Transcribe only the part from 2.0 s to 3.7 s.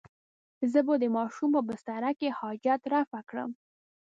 کې حاجت رفع کړم.